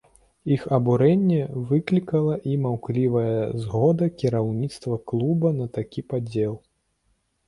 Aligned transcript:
Іх 0.53 0.61
абурэнне 0.75 1.41
выклікала 1.71 2.37
і 2.53 2.57
маўклівая 2.63 3.43
згода 3.65 4.07
кіраўніцтва 4.23 4.97
клуба 5.13 5.53
на 5.59 5.69
такі 5.77 6.05
падзел. 6.15 6.57